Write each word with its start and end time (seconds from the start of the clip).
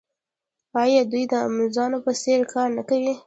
آیا 0.83 1.01
دوی 1.11 1.23
د 1.31 1.33
امازون 1.47 1.91
په 2.05 2.11
څیر 2.21 2.41
کار 2.53 2.67
نه 2.77 2.83
کوي؟ 2.89 3.13